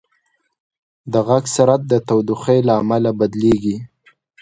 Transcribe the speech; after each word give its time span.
د 1.11 1.13
غږ 1.27 1.43
سرعت 1.55 1.81
د 1.87 1.93
تودوخې 2.07 2.57
له 2.67 2.73
امله 2.81 3.09
بدلېږي. 3.19 3.77